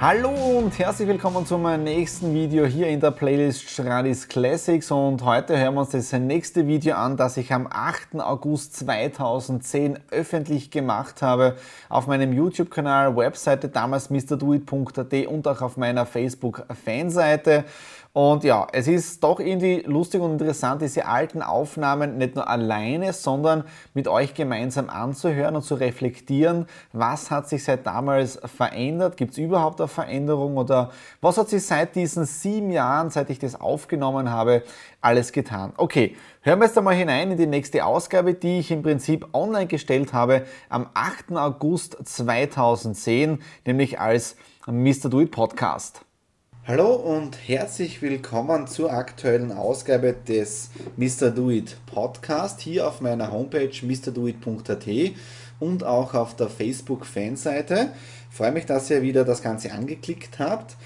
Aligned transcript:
Hallo 0.00 0.30
und 0.30 0.78
herzlich 0.78 1.08
willkommen 1.08 1.44
zu 1.44 1.58
meinem 1.58 1.82
nächsten 1.82 2.32
Video 2.32 2.66
hier 2.66 2.86
in 2.86 3.00
der 3.00 3.10
Playlist 3.10 3.68
Stradis 3.68 4.28
Classics 4.28 4.92
und 4.92 5.24
heute 5.24 5.58
hören 5.58 5.74
wir 5.74 5.80
uns 5.80 5.90
das 5.90 6.12
nächste 6.12 6.68
Video 6.68 6.94
an, 6.94 7.16
das 7.16 7.36
ich 7.36 7.52
am 7.52 7.66
8. 7.68 8.20
August 8.20 8.76
2010 8.76 9.98
öffentlich 10.12 10.70
gemacht 10.70 11.20
habe 11.20 11.56
auf 11.88 12.06
meinem 12.06 12.32
YouTube-Kanal, 12.32 13.16
Webseite 13.16 13.70
damals 13.70 14.08
mrdoit.at 14.08 15.26
und 15.26 15.48
auch 15.48 15.62
auf 15.62 15.76
meiner 15.76 16.06
Facebook-Fanseite. 16.06 17.64
Und 18.18 18.42
ja, 18.42 18.66
es 18.72 18.88
ist 18.88 19.22
doch 19.22 19.38
irgendwie 19.38 19.84
lustig 19.86 20.20
und 20.20 20.32
interessant, 20.32 20.82
diese 20.82 21.06
alten 21.06 21.40
Aufnahmen 21.40 22.18
nicht 22.18 22.34
nur 22.34 22.48
alleine, 22.48 23.12
sondern 23.12 23.62
mit 23.94 24.08
euch 24.08 24.34
gemeinsam 24.34 24.90
anzuhören 24.90 25.54
und 25.54 25.62
zu 25.62 25.76
reflektieren, 25.76 26.66
was 26.92 27.30
hat 27.30 27.48
sich 27.48 27.62
seit 27.62 27.86
damals 27.86 28.40
verändert, 28.44 29.16
gibt 29.16 29.34
es 29.34 29.38
überhaupt 29.38 29.80
eine 29.80 29.86
Veränderung 29.86 30.56
oder 30.56 30.90
was 31.20 31.38
hat 31.38 31.48
sich 31.48 31.64
seit 31.64 31.94
diesen 31.94 32.24
sieben 32.24 32.72
Jahren, 32.72 33.10
seit 33.10 33.30
ich 33.30 33.38
das 33.38 33.60
aufgenommen 33.60 34.32
habe, 34.32 34.64
alles 35.00 35.30
getan. 35.30 35.72
Okay, 35.76 36.16
hören 36.40 36.58
wir 36.58 36.66
jetzt 36.66 36.76
einmal 36.76 36.96
hinein 36.96 37.30
in 37.30 37.38
die 37.38 37.46
nächste 37.46 37.86
Ausgabe, 37.86 38.34
die 38.34 38.58
ich 38.58 38.72
im 38.72 38.82
Prinzip 38.82 39.28
online 39.32 39.68
gestellt 39.68 40.12
habe 40.12 40.44
am 40.70 40.88
8. 40.92 41.36
August 41.36 41.96
2010, 42.02 43.40
nämlich 43.64 44.00
als 44.00 44.34
Mr. 44.66 45.08
Do 45.08 45.20
It 45.20 45.30
Podcast. 45.30 46.07
Hallo 46.68 46.96
und 46.96 47.48
herzlich 47.48 48.02
willkommen 48.02 48.66
zur 48.66 48.92
aktuellen 48.92 49.52
Ausgabe 49.52 50.12
des 50.12 50.68
Mr. 50.98 51.30
Do 51.30 51.48
It 51.48 51.78
Podcast 51.86 52.60
hier 52.60 52.86
auf 52.86 53.00
meiner 53.00 53.32
Homepage 53.32 53.70
mrdoit.at 53.80 54.86
und 55.60 55.84
auch 55.84 56.12
auf 56.12 56.36
der 56.36 56.50
Facebook-Fanseite. 56.50 57.94
Freue 58.28 58.52
mich, 58.52 58.66
dass 58.66 58.90
ihr 58.90 59.00
wieder 59.00 59.24
das 59.24 59.40
Ganze 59.40 59.72
angeklickt 59.72 60.38
habt. 60.40 60.76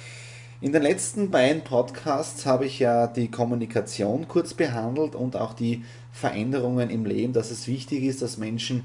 In 0.61 0.73
den 0.73 0.83
letzten 0.83 1.33
beiden 1.33 1.65
Podcasts 1.65 2.47
habe 2.47 2.67
ich 2.67 2.79
ja 2.79 3.09
die 3.09 3.29
Kommunikation 3.29 4.29
kurz 4.29 4.55
behandelt 4.55 5.17
und 5.17 5.35
auch 5.35 5.53
die 5.53 5.83
Veränderungen 6.13 6.91
im 6.91 7.05
Leben, 7.05 7.33
dass 7.33 7.51
es 7.51 7.67
wichtig 7.67 8.05
ist, 8.05 8.23
dass 8.23 8.39
Menschen 8.39 8.85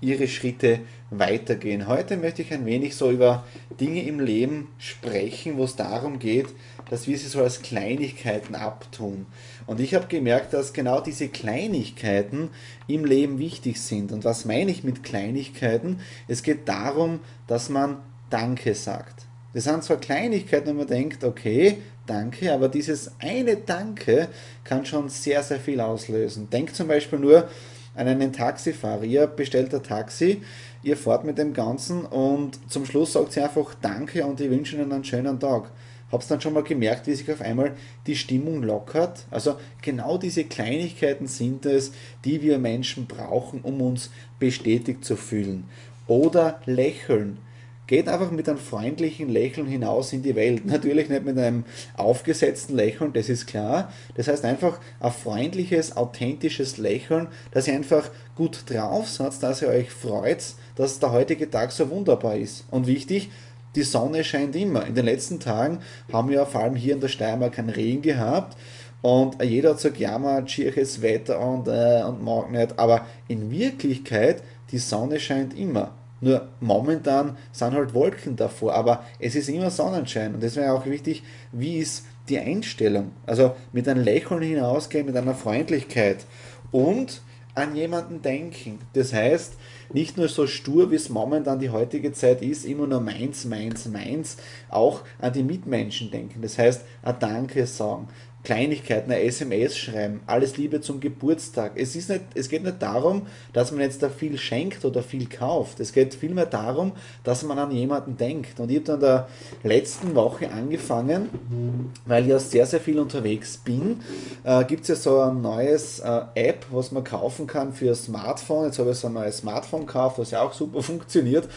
ihre 0.00 0.28
Schritte 0.28 0.80
weitergehen. 1.10 1.86
Heute 1.86 2.16
möchte 2.16 2.42
ich 2.42 2.52
ein 2.52 2.66
wenig 2.66 2.96
so 2.96 3.10
über 3.10 3.44
Dinge 3.80 4.02
im 4.02 4.20
Leben 4.20 4.68
sprechen, 4.78 5.56
wo 5.56 5.64
es 5.64 5.76
darum 5.76 6.18
geht, 6.18 6.48
dass 6.90 7.06
wir 7.06 7.18
sie 7.18 7.28
so 7.28 7.42
als 7.42 7.62
Kleinigkeiten 7.62 8.54
abtun. 8.54 9.26
Und 9.66 9.80
ich 9.80 9.94
habe 9.94 10.06
gemerkt, 10.06 10.52
dass 10.52 10.72
genau 10.72 11.00
diese 11.00 11.28
Kleinigkeiten 11.28 12.50
im 12.86 13.04
Leben 13.04 13.38
wichtig 13.38 13.80
sind. 13.80 14.12
Und 14.12 14.24
was 14.24 14.44
meine 14.44 14.70
ich 14.70 14.84
mit 14.84 15.02
Kleinigkeiten? 15.02 16.00
Es 16.28 16.42
geht 16.42 16.68
darum, 16.68 17.20
dass 17.46 17.68
man 17.68 17.98
Danke 18.30 18.74
sagt. 18.74 19.26
Das 19.54 19.64
sind 19.64 19.82
zwar 19.84 19.96
Kleinigkeiten, 19.96 20.68
wo 20.68 20.74
man 20.74 20.86
denkt, 20.86 21.24
okay, 21.24 21.78
danke, 22.06 22.52
aber 22.52 22.68
dieses 22.68 23.12
eine 23.20 23.56
Danke 23.56 24.28
kann 24.64 24.84
schon 24.84 25.08
sehr, 25.08 25.42
sehr 25.42 25.58
viel 25.58 25.80
auslösen. 25.80 26.50
Denkt 26.50 26.76
zum 26.76 26.88
Beispiel 26.88 27.18
nur 27.18 27.48
an 27.96 28.06
einen 28.06 28.32
Taxifahrer. 28.32 29.04
Ihr 29.04 29.26
bestellt 29.26 29.74
ein 29.74 29.82
Taxi, 29.82 30.42
ihr 30.82 30.96
fahrt 30.96 31.24
mit 31.24 31.38
dem 31.38 31.52
Ganzen 31.52 32.04
und 32.04 32.58
zum 32.70 32.86
Schluss 32.86 33.14
sagt 33.14 33.32
sie 33.32 33.40
einfach 33.40 33.74
Danke 33.80 34.24
und 34.24 34.40
ich 34.40 34.50
wünsche 34.50 34.76
Ihnen 34.76 34.92
einen 34.92 35.04
schönen 35.04 35.40
Tag. 35.40 35.70
Hab's 36.12 36.28
dann 36.28 36.40
schon 36.40 36.52
mal 36.52 36.62
gemerkt, 36.62 37.08
wie 37.08 37.14
sich 37.14 37.30
auf 37.32 37.40
einmal 37.40 37.72
die 38.06 38.14
Stimmung 38.14 38.62
lockert? 38.62 39.26
Also 39.30 39.56
genau 39.82 40.18
diese 40.18 40.44
Kleinigkeiten 40.44 41.26
sind 41.26 41.66
es, 41.66 41.92
die 42.24 42.42
wir 42.42 42.58
Menschen 42.58 43.06
brauchen, 43.06 43.60
um 43.62 43.80
uns 43.80 44.10
bestätigt 44.38 45.04
zu 45.04 45.16
fühlen. 45.16 45.64
Oder 46.06 46.60
lächeln. 46.64 47.38
Geht 47.86 48.08
einfach 48.08 48.32
mit 48.32 48.48
einem 48.48 48.58
freundlichen 48.58 49.28
Lächeln 49.28 49.66
hinaus 49.66 50.12
in 50.12 50.22
die 50.22 50.34
Welt. 50.34 50.66
Natürlich 50.66 51.08
nicht 51.08 51.24
mit 51.24 51.38
einem 51.38 51.64
aufgesetzten 51.96 52.74
Lächeln, 52.74 53.12
das 53.12 53.28
ist 53.28 53.46
klar. 53.46 53.92
Das 54.14 54.28
heißt 54.28 54.44
einfach 54.44 54.80
ein 54.98 55.12
freundliches, 55.12 55.96
authentisches 55.96 56.78
Lächeln, 56.78 57.28
dass 57.52 57.68
ihr 57.68 57.74
einfach 57.74 58.10
gut 58.34 58.64
drauf 58.68 59.08
seid, 59.08 59.42
dass 59.42 59.62
ihr 59.62 59.68
euch 59.68 59.90
freut, 59.90 60.44
dass 60.74 60.98
der 60.98 61.12
heutige 61.12 61.48
Tag 61.48 61.70
so 61.70 61.88
wunderbar 61.90 62.36
ist. 62.36 62.64
Und 62.70 62.86
wichtig, 62.86 63.30
die 63.76 63.82
Sonne 63.82 64.24
scheint 64.24 64.56
immer. 64.56 64.86
In 64.86 64.94
den 64.94 65.04
letzten 65.04 65.38
Tagen 65.38 65.80
haben 66.12 66.30
wir 66.30 66.44
vor 66.46 66.62
allem 66.62 66.76
hier 66.76 66.94
in 66.94 67.00
der 67.00 67.08
Steiermark 67.08 67.52
keinen 67.52 67.70
Regen 67.70 68.02
gehabt. 68.02 68.56
Und 69.02 69.40
jeder 69.44 69.70
hat 69.70 69.76
gesagt, 69.76 69.98
ja, 69.98 70.18
man, 70.18 70.48
schieres 70.48 71.02
Wetter 71.02 71.38
und, 71.38 71.68
äh, 71.68 72.02
und 72.02 72.24
mag 72.24 72.50
nicht. 72.50 72.78
Aber 72.78 73.06
in 73.28 73.50
Wirklichkeit, 73.50 74.42
die 74.72 74.78
Sonne 74.78 75.20
scheint 75.20 75.56
immer. 75.56 75.92
Nur 76.20 76.48
momentan 76.60 77.36
sind 77.52 77.74
halt 77.74 77.92
Wolken 77.92 78.36
davor, 78.36 78.74
aber 78.74 79.04
es 79.18 79.34
ist 79.34 79.48
immer 79.48 79.70
Sonnenschein 79.70 80.34
und 80.34 80.42
deswegen 80.42 80.70
auch 80.70 80.86
wichtig, 80.86 81.22
wie 81.52 81.76
ist 81.78 82.06
die 82.28 82.38
Einstellung? 82.38 83.12
Also 83.26 83.54
mit 83.72 83.88
einem 83.88 84.02
Lächeln 84.02 84.42
hinausgehen, 84.42 85.06
mit 85.06 85.16
einer 85.16 85.34
Freundlichkeit 85.34 86.24
und 86.72 87.20
an 87.54 87.74
jemanden 87.74 88.20
denken. 88.22 88.78
Das 88.92 89.12
heißt, 89.12 89.54
nicht 89.92 90.16
nur 90.16 90.28
so 90.28 90.46
stur, 90.46 90.90
wie 90.90 90.96
es 90.96 91.08
momentan 91.08 91.58
die 91.58 91.70
heutige 91.70 92.12
Zeit 92.12 92.42
ist, 92.42 92.64
immer 92.66 92.86
nur 92.86 93.00
meins, 93.00 93.44
meins, 93.44 93.86
meins, 93.86 94.36
auch 94.68 95.00
an 95.20 95.32
die 95.32 95.42
Mitmenschen 95.42 96.10
denken. 96.10 96.42
Das 96.42 96.58
heißt, 96.58 96.82
ein 97.02 97.16
Danke 97.18 97.66
sagen, 97.66 98.08
Kleinigkeiten, 98.46 99.10
eine 99.10 99.22
SMS 99.22 99.76
schreiben, 99.76 100.20
alles 100.24 100.56
Liebe 100.56 100.80
zum 100.80 101.00
Geburtstag. 101.00 101.72
Es, 101.74 101.96
ist 101.96 102.08
nicht, 102.10 102.22
es 102.36 102.48
geht 102.48 102.62
nicht 102.62 102.80
darum, 102.80 103.26
dass 103.52 103.72
man 103.72 103.80
jetzt 103.80 104.04
da 104.04 104.08
viel 104.08 104.38
schenkt 104.38 104.84
oder 104.84 105.02
viel 105.02 105.28
kauft. 105.28 105.80
Es 105.80 105.92
geht 105.92 106.14
vielmehr 106.14 106.46
darum, 106.46 106.92
dass 107.24 107.42
man 107.42 107.58
an 107.58 107.72
jemanden 107.72 108.16
denkt. 108.16 108.60
Und 108.60 108.70
ich 108.70 108.76
habe 108.76 108.84
dann 108.86 108.94
in 108.94 109.00
der 109.00 109.28
letzten 109.64 110.14
Woche 110.14 110.48
angefangen, 110.52 111.90
weil 112.04 112.22
ich 112.22 112.30
ja 112.30 112.38
sehr, 112.38 112.66
sehr 112.66 112.78
viel 112.78 113.00
unterwegs 113.00 113.56
bin, 113.56 114.00
äh, 114.44 114.64
gibt 114.64 114.82
es 114.82 114.88
ja 114.90 114.94
so 114.94 115.18
ein 115.22 115.42
neues 115.42 115.98
äh, 115.98 116.20
App, 116.36 116.66
was 116.70 116.92
man 116.92 117.02
kaufen 117.02 117.48
kann 117.48 117.72
für 117.72 117.96
Smartphone. 117.96 118.66
Jetzt 118.66 118.78
habe 118.78 118.92
ich 118.92 118.96
so 118.96 119.08
ein 119.08 119.14
neues 119.14 119.38
Smartphone 119.38 119.86
gekauft, 119.86 120.20
was 120.20 120.30
ja 120.30 120.42
auch 120.42 120.52
super 120.52 120.82
funktioniert. 120.84 121.48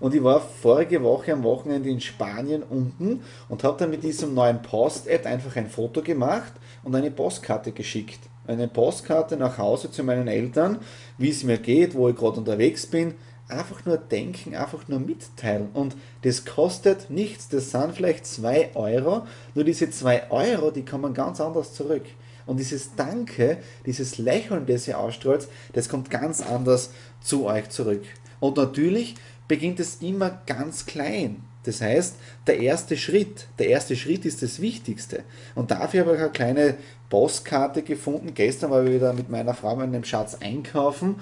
Und 0.00 0.14
ich 0.14 0.22
war 0.22 0.40
vorige 0.40 1.02
Woche 1.02 1.32
am 1.32 1.42
Wochenende 1.42 1.88
in 1.88 2.00
Spanien 2.00 2.62
unten 2.62 3.22
und 3.48 3.64
habe 3.64 3.78
dann 3.78 3.90
mit 3.90 4.02
diesem 4.02 4.34
neuen 4.34 4.62
Post-App 4.62 5.26
einfach 5.26 5.56
ein 5.56 5.68
Foto 5.68 6.02
gemacht 6.02 6.52
und 6.82 6.94
eine 6.94 7.10
Postkarte 7.10 7.72
geschickt. 7.72 8.20
Eine 8.46 8.68
Postkarte 8.68 9.36
nach 9.36 9.56
Hause 9.58 9.90
zu 9.90 10.04
meinen 10.04 10.28
Eltern, 10.28 10.78
wie 11.16 11.30
es 11.30 11.44
mir 11.44 11.58
geht, 11.58 11.94
wo 11.94 12.08
ich 12.08 12.16
gerade 12.16 12.38
unterwegs 12.38 12.86
bin. 12.86 13.14
Einfach 13.48 13.84
nur 13.84 13.98
denken, 13.98 14.54
einfach 14.54 14.88
nur 14.88 15.00
mitteilen. 15.00 15.68
Und 15.74 15.96
das 16.22 16.44
kostet 16.44 17.10
nichts. 17.10 17.48
Das 17.48 17.70
sind 17.70 17.94
vielleicht 17.94 18.26
2 18.26 18.74
Euro. 18.74 19.26
Nur 19.54 19.64
diese 19.64 19.90
2 19.90 20.30
Euro, 20.30 20.70
die 20.70 20.84
kommen 20.84 21.14
ganz 21.14 21.40
anders 21.40 21.74
zurück. 21.74 22.04
Und 22.46 22.58
dieses 22.58 22.94
Danke, 22.94 23.58
dieses 23.86 24.18
Lächeln, 24.18 24.66
das 24.66 24.88
ihr 24.88 24.98
ausstrahlt, 24.98 25.48
das 25.72 25.88
kommt 25.88 26.10
ganz 26.10 26.42
anders 26.42 26.90
zu 27.22 27.46
euch 27.46 27.70
zurück. 27.70 28.02
Und 28.40 28.58
natürlich 28.58 29.14
beginnt 29.48 29.80
es 29.80 29.96
immer 29.96 30.42
ganz 30.46 30.86
klein. 30.86 31.42
Das 31.64 31.80
heißt, 31.80 32.16
der 32.46 32.60
erste 32.60 32.96
Schritt, 32.96 33.46
der 33.58 33.68
erste 33.68 33.96
Schritt 33.96 34.24
ist 34.26 34.42
das 34.42 34.60
Wichtigste. 34.60 35.24
Und 35.54 35.70
dafür 35.70 36.00
habe 36.00 36.14
ich 36.14 36.20
eine 36.20 36.30
kleine 36.30 36.74
Postkarte 37.08 37.82
gefunden. 37.82 38.34
Gestern 38.34 38.70
war 38.70 38.84
ich 38.84 38.92
wieder 38.94 39.12
mit 39.12 39.30
meiner 39.30 39.54
Frau 39.54 39.74
mit 39.76 39.86
einem 39.86 40.04
Schatz 40.04 40.36
einkaufen 40.40 41.16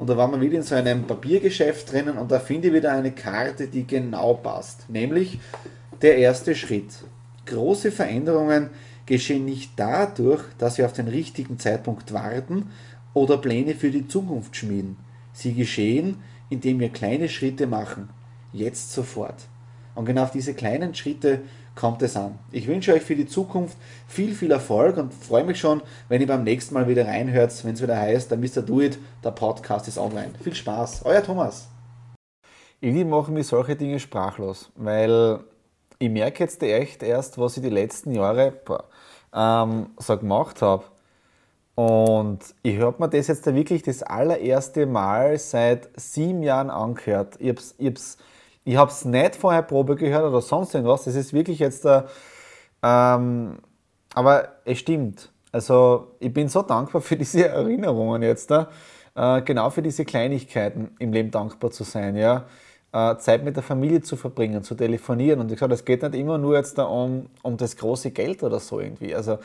und 0.00 0.08
da 0.08 0.16
waren 0.16 0.32
wir 0.32 0.40
wieder 0.40 0.56
in 0.56 0.62
so 0.62 0.74
einem 0.74 1.06
Papiergeschäft 1.06 1.92
drinnen 1.92 2.16
und 2.16 2.30
da 2.32 2.40
finde 2.40 2.68
ich 2.68 2.74
wieder 2.74 2.90
eine 2.92 3.12
Karte, 3.12 3.66
die 3.66 3.86
genau 3.86 4.32
passt. 4.32 4.88
Nämlich 4.88 5.38
der 6.00 6.16
erste 6.16 6.54
Schritt. 6.54 7.04
Große 7.44 7.92
Veränderungen 7.92 8.70
geschehen 9.04 9.44
nicht 9.44 9.72
dadurch, 9.76 10.42
dass 10.56 10.78
wir 10.78 10.86
auf 10.86 10.94
den 10.94 11.08
richtigen 11.08 11.58
Zeitpunkt 11.58 12.14
warten 12.14 12.70
oder 13.12 13.36
Pläne 13.36 13.74
für 13.74 13.90
die 13.90 14.08
Zukunft 14.08 14.56
schmieden. 14.56 14.96
Sie 15.34 15.52
geschehen, 15.52 16.16
indem 16.50 16.78
wir 16.80 16.90
kleine 16.90 17.28
Schritte 17.28 17.66
machen. 17.66 18.10
Jetzt 18.52 18.92
sofort. 18.92 19.36
Und 19.94 20.04
genau 20.04 20.24
auf 20.24 20.30
diese 20.30 20.54
kleinen 20.54 20.94
Schritte 20.94 21.40
kommt 21.74 22.02
es 22.02 22.16
an. 22.16 22.38
Ich 22.52 22.66
wünsche 22.66 22.92
euch 22.92 23.02
für 23.02 23.16
die 23.16 23.26
Zukunft 23.26 23.76
viel, 24.06 24.34
viel 24.34 24.50
Erfolg 24.50 24.96
und 24.96 25.14
freue 25.14 25.44
mich 25.44 25.58
schon, 25.58 25.82
wenn 26.08 26.20
ihr 26.20 26.26
beim 26.26 26.44
nächsten 26.44 26.74
Mal 26.74 26.88
wieder 26.88 27.06
reinhört, 27.06 27.64
wenn 27.64 27.74
es 27.74 27.82
wieder 27.82 27.96
heißt, 27.96 28.30
der 28.30 28.38
Mr. 28.38 28.62
Do 28.62 28.80
It, 28.80 28.98
der 29.24 29.30
Podcast 29.30 29.88
ist 29.88 29.98
online. 29.98 30.32
Viel 30.42 30.54
Spaß. 30.54 31.02
Euer 31.04 31.22
Thomas. 31.22 31.68
Irgendwie 32.80 33.04
machen 33.04 33.34
mich 33.34 33.46
solche 33.46 33.76
Dinge 33.76 34.00
sprachlos, 34.00 34.70
weil 34.74 35.40
ich 35.98 36.08
merke 36.08 36.44
jetzt 36.44 36.62
echt 36.62 37.02
erst, 37.02 37.38
was 37.38 37.56
ich 37.56 37.62
die 37.62 37.68
letzten 37.68 38.12
Jahre 38.12 38.52
boah, 38.64 38.84
ähm, 39.34 39.90
so 39.98 40.16
gemacht 40.16 40.62
habe. 40.62 40.84
Und 41.80 42.40
ich 42.62 42.78
habe 42.78 42.96
mir 42.98 43.08
das 43.08 43.28
jetzt 43.28 43.46
wirklich 43.46 43.82
das 43.82 44.02
allererste 44.02 44.84
Mal 44.84 45.38
seit 45.38 45.88
sieben 45.98 46.42
Jahren 46.42 46.68
angehört. 46.68 47.36
Ich 47.38 47.48
habe 47.48 47.58
es 47.58 47.74
ich 47.78 47.94
ich 48.64 48.76
hab's 48.76 49.06
nicht 49.06 49.36
vorher 49.36 49.62
Probe 49.62 49.96
gehört 49.96 50.24
oder 50.24 50.42
sonst 50.42 50.74
irgendwas. 50.74 51.04
Das 51.04 51.14
ist 51.14 51.32
wirklich 51.32 51.58
jetzt 51.58 51.86
da. 51.86 52.06
Ähm, 52.82 53.60
aber 54.14 54.56
es 54.66 54.78
stimmt. 54.78 55.32
Also 55.52 56.08
ich 56.20 56.30
bin 56.34 56.48
so 56.48 56.60
dankbar 56.60 57.00
für 57.00 57.16
diese 57.16 57.48
Erinnerungen 57.48 58.22
jetzt 58.22 58.50
da. 58.50 58.68
Äh, 59.14 59.40
genau 59.40 59.70
für 59.70 59.80
diese 59.80 60.04
Kleinigkeiten 60.04 60.90
im 60.98 61.14
Leben 61.14 61.30
dankbar 61.30 61.70
zu 61.70 61.84
sein. 61.84 62.14
Ja. 62.14 62.44
Äh, 62.92 63.18
Zeit 63.18 63.44
mit 63.44 63.54
der 63.54 63.62
Familie 63.62 64.02
zu 64.02 64.16
verbringen, 64.16 64.64
zu 64.64 64.74
telefonieren. 64.74 65.38
Und 65.38 65.52
ich 65.52 65.54
gesagt, 65.54 65.72
es 65.72 65.84
geht 65.84 66.02
nicht 66.02 66.16
immer 66.16 66.38
nur 66.38 66.56
jetzt 66.56 66.76
da 66.76 66.82
um, 66.82 67.26
um 67.40 67.56
das 67.56 67.76
große 67.76 68.10
Geld 68.10 68.42
oder 68.42 68.58
so 68.58 68.80
irgendwie. 68.80 69.14
Also 69.14 69.38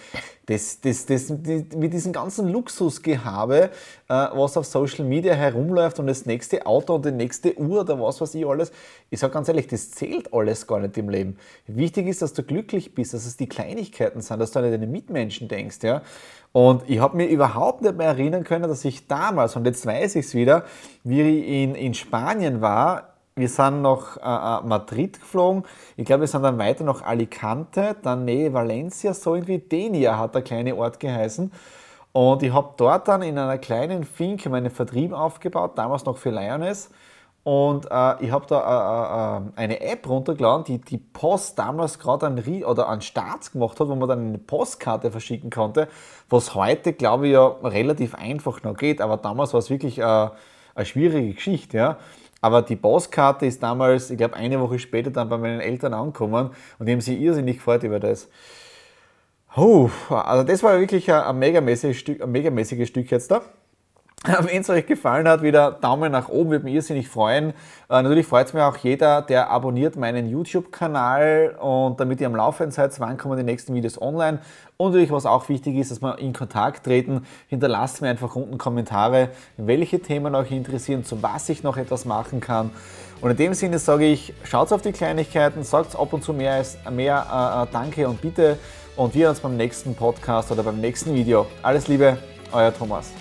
das, 0.47 0.81
das, 0.81 1.05
das, 1.05 1.29
mit 1.29 1.93
diesem 1.93 2.11
ganzen 2.11 2.47
Luxusgehabe, 2.47 3.69
äh, 4.07 4.13
was 4.33 4.57
auf 4.57 4.65
Social 4.65 5.05
Media 5.05 5.35
herumläuft 5.35 5.99
und 5.99 6.07
das 6.07 6.25
nächste 6.25 6.65
Auto 6.65 6.95
und 6.95 7.05
die 7.05 7.11
nächste 7.11 7.55
Uhr 7.59 7.81
oder 7.81 8.01
was 8.01 8.19
weiß 8.19 8.33
ich 8.33 8.47
alles, 8.47 8.71
ich 9.11 9.19
sage 9.19 9.33
ganz 9.33 9.47
ehrlich, 9.47 9.67
das 9.67 9.91
zählt 9.91 10.33
alles 10.33 10.65
gar 10.65 10.79
nicht 10.79 10.97
im 10.97 11.09
Leben. 11.09 11.37
Wichtig 11.67 12.07
ist, 12.07 12.23
dass 12.23 12.33
du 12.33 12.41
glücklich 12.41 12.95
bist, 12.95 13.13
dass 13.13 13.27
es 13.27 13.37
die 13.37 13.47
Kleinigkeiten 13.47 14.21
sind, 14.21 14.39
dass 14.39 14.53
du 14.53 14.59
an 14.59 14.71
deine 14.71 14.87
Mitmenschen 14.87 15.47
denkst. 15.49 15.83
Ja? 15.83 16.01
Und 16.51 16.81
ich 16.89 16.99
habe 16.99 17.15
mir 17.15 17.27
überhaupt 17.27 17.83
nicht 17.83 17.95
mehr 17.95 18.07
erinnern 18.07 18.43
können, 18.43 18.67
dass 18.67 18.83
ich 18.85 19.05
damals, 19.05 19.55
und 19.55 19.65
jetzt 19.65 19.85
weiß 19.85 20.15
ich 20.15 20.25
es 20.25 20.33
wieder, 20.33 20.65
wie 21.03 21.21
ich 21.21 21.47
in, 21.47 21.75
in 21.75 21.93
Spanien 21.93 22.61
war, 22.61 23.14
wir 23.35 23.49
sind 23.49 23.81
nach 23.81 24.17
äh, 24.17 24.63
äh, 24.63 24.67
Madrid 24.67 25.19
geflogen. 25.19 25.63
Ich 25.97 26.05
glaube, 26.05 26.21
wir 26.21 26.27
sind 26.27 26.43
dann 26.43 26.57
weiter 26.57 26.85
nach 26.85 27.01
Alicante, 27.01 27.95
dann 28.01 28.23
Nähe 28.23 28.53
Valencia, 28.53 29.13
so 29.13 29.35
irgendwie 29.35 29.59
Denia 29.59 30.17
hat 30.17 30.35
der 30.35 30.41
kleine 30.41 30.75
Ort 30.75 30.99
geheißen. 30.99 31.51
Und 32.13 32.43
ich 32.43 32.53
habe 32.53 32.73
dort 32.77 33.09
dann 33.09 33.21
in 33.21 33.37
einer 33.37 33.57
kleinen 33.57 34.05
Finke 34.05 34.49
meinen 34.49 34.69
Vertrieb 34.69 35.11
aufgebaut, 35.11 35.77
damals 35.77 36.05
noch 36.05 36.15
für 36.17 36.29
Lioness. 36.29 36.89
Und 37.43 37.85
äh, 37.91 38.23
ich 38.23 38.31
habe 38.31 38.45
da 38.47 39.37
äh, 39.37 39.37
äh, 39.37 39.51
eine 39.57 39.81
App 39.81 40.07
runtergeladen, 40.07 40.63
die 40.63 40.79
die 40.79 40.97
Post 40.97 41.59
damals 41.59 41.99
gerade 41.99 42.27
an, 42.27 42.41
oder 42.63 42.87
an 42.87 43.01
Starts 43.01 43.51
gemacht 43.51 43.79
hat, 43.79 43.89
wo 43.89 43.95
man 43.95 44.07
dann 44.07 44.27
eine 44.29 44.37
Postkarte 44.37 45.11
verschicken 45.11 45.49
konnte, 45.49 45.89
was 46.29 46.55
heute, 46.55 46.93
glaube 46.93 47.27
ich, 47.27 47.33
ja 47.33 47.47
relativ 47.63 48.15
einfach 48.15 48.63
noch 48.63 48.77
geht. 48.77 49.01
Aber 49.01 49.17
damals 49.17 49.53
war 49.53 49.59
es 49.59 49.69
wirklich 49.69 49.99
äh, 49.99 50.29
eine 50.75 50.85
schwierige 50.85 51.33
Geschichte. 51.33 51.77
Ja. 51.77 51.97
Aber 52.45 52.61
die 52.61 52.75
Postkarte 52.75 53.47
ist 53.47 53.63
damals, 53.63 54.11
ich 54.11 54.19
glaube, 54.19 54.35
eine 54.35 54.61
Woche 54.61 54.77
später 54.77 55.09
dann 55.09 55.29
bei 55.29 55.37
meinen 55.39 55.61
Eltern 55.61 55.95
angekommen 55.95 56.51
und 56.77 56.85
die 56.85 56.91
haben 56.91 57.01
sich 57.01 57.19
irrsinnig 57.19 57.55
gefreut 57.55 57.81
über 57.81 57.99
das. 57.99 58.29
Puh, 59.51 59.89
also 60.09 60.43
das 60.43 60.61
war 60.61 60.79
wirklich 60.79 61.11
ein, 61.11 61.23
ein, 61.23 61.39
megamäßiges 61.39 61.97
Stück, 61.97 62.21
ein 62.21 62.31
megamäßiges 62.31 62.87
Stück 62.87 63.09
jetzt 63.09 63.31
da. 63.31 63.41
Wenn 64.41 64.61
es 64.61 64.69
euch 64.69 64.85
gefallen 64.85 65.27
hat, 65.27 65.41
wieder 65.41 65.71
Daumen 65.71 66.11
nach 66.11 66.29
oben, 66.29 66.51
würde 66.51 66.65
mich 66.65 66.73
irrsinnig 66.73 67.07
freuen. 67.07 67.49
Äh, 67.89 68.01
natürlich 68.01 68.25
freut 68.25 68.47
es 68.47 68.53
mich 68.53 68.63
auch 68.63 68.77
jeder, 68.77 69.21
der 69.21 69.49
abonniert 69.49 69.95
meinen 69.95 70.27
YouTube-Kanal 70.27 71.55
und 71.59 71.99
damit 71.99 72.21
ihr 72.21 72.27
am 72.27 72.35
Laufenden 72.35 72.71
seid, 72.71 72.99
wann 72.99 73.17
kommen 73.17 73.37
die 73.37 73.43
nächsten 73.43 73.73
Videos 73.75 74.01
online. 74.01 74.39
Und 74.77 74.91
natürlich, 74.91 75.11
was 75.11 75.25
auch 75.25 75.47
wichtig 75.49 75.75
ist, 75.75 75.91
dass 75.91 76.01
wir 76.01 76.17
in 76.19 76.33
Kontakt 76.33 76.85
treten. 76.85 77.25
Hinterlasst 77.47 78.01
mir 78.01 78.09
einfach 78.09 78.35
unten 78.35 78.57
Kommentare, 78.57 79.29
welche 79.57 79.99
Themen 79.99 80.33
euch 80.35 80.51
interessieren, 80.51 81.05
zu 81.05 81.21
was 81.21 81.47
ich 81.49 81.63
noch 81.63 81.77
etwas 81.77 82.05
machen 82.05 82.39
kann. 82.39 82.71
Und 83.21 83.31
in 83.31 83.37
dem 83.37 83.53
Sinne 83.53 83.79
sage 83.79 84.05
ich, 84.05 84.33
schaut 84.43 84.71
auf 84.73 84.81
die 84.81 84.91
Kleinigkeiten, 84.91 85.63
sagt 85.63 85.95
ab 85.95 86.11
und 86.13 86.23
zu 86.23 86.33
mehr, 86.33 86.63
mehr 86.91 87.25
äh, 87.31 87.63
äh, 87.63 87.71
Danke 87.71 88.09
und 88.09 88.21
Bitte. 88.21 88.57
Und 88.95 89.13
wir 89.13 89.29
uns 89.29 89.39
beim 89.39 89.55
nächsten 89.57 89.93
Podcast 89.93 90.51
oder 90.51 90.63
beim 90.63 90.79
nächsten 90.79 91.13
Video. 91.13 91.47
Alles 91.61 91.87
Liebe, 91.87 92.17
euer 92.51 92.73
Thomas. 92.73 93.11